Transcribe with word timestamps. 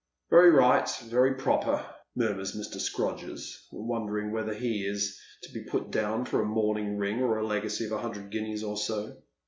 "Very 0.31 0.49
right, 0.49 0.89
very 1.11 1.35
proper," 1.35 1.85
murmurs 2.15 2.55
Mr. 2.57 2.81
Scrodgers, 2.81 3.67
wondering 3.71 4.31
whether 4.31 4.51
he 4.51 4.83
is 4.83 5.19
to 5.43 5.53
be 5.53 5.63
put 5.65 5.91
down 5.91 6.25
for 6.25 6.41
a 6.41 6.45
mourning 6.47 6.97
ring, 6.97 7.21
or 7.21 7.37
a 7.37 7.45
legacy 7.45 7.85
of 7.85 7.91
a 7.91 7.99
hundred 7.99 8.31
guineas 8.31 8.63
or 8.63 8.77
so. 8.77 9.15